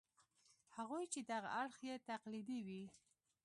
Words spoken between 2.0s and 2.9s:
تقلیدي وي.